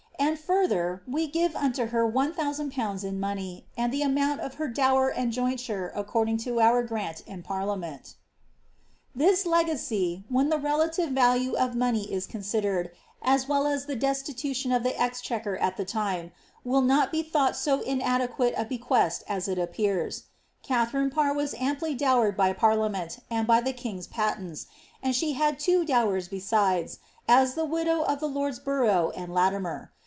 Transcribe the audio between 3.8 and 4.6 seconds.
the amount of